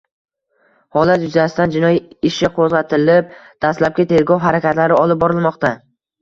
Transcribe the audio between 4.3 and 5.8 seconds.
harakatlari olib borilmoqda